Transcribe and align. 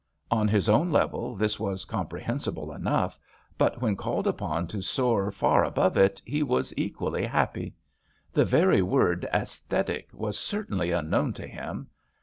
On 0.31 0.47
his 0.47 0.67
own 0.67 0.89
level 0.89 1.35
this 1.35 1.59
was 1.59 1.85
compre 1.85 2.23
hensible 2.23 2.75
enough, 2.75 3.19
but 3.55 3.83
when 3.83 3.95
called 3.95 4.25
upon 4.25 4.65
to 4.69 4.81
soar 4.81 5.31
far 5.31 5.63
above 5.63 5.95
it 5.95 6.19
he 6.25 6.41
was 6.41 6.73
equally 6.75 7.23
happy. 7.27 7.75
The 8.33 8.43
very 8.43 8.81
word 8.81 9.25
"aesthetic" 9.31 10.09
was 10.11 10.39
certainly 10.39 10.91
un 10.91 11.11
known 11.11 11.33
to 11.33 11.45
him. 11.45 11.91